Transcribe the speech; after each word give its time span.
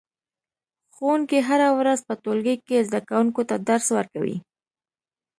ښوونکی 0.93 1.39
هره 1.47 1.69
ورځ 1.79 1.99
په 2.07 2.13
ټولګي 2.23 2.55
کې 2.67 2.85
زده 2.87 3.01
کوونکو 3.09 3.41
ته 3.49 3.55
درس 3.69 3.85
ورکوي 3.97 4.37